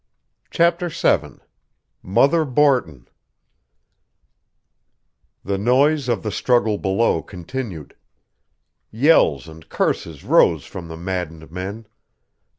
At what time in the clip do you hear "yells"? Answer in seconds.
8.89-9.47